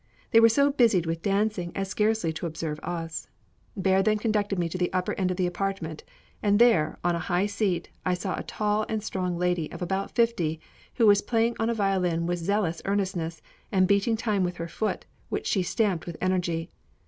[0.31, 3.27] They were so busied with dancing as scarcely to observe us.
[3.77, 6.03] Bear then conducted me to the upper end of the apartment;
[6.41, 10.09] and there, on a high seat, I saw a tall and strong lady of about
[10.15, 10.59] fifty,
[10.95, 15.05] who was playing on a violin with zealous earnestness, and beating time with her foot,
[15.29, 16.71] which she stamped with energy.